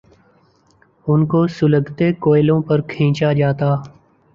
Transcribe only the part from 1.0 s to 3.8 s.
ان کو سلگتے کوئلوں پہ کھینچا جاتا۔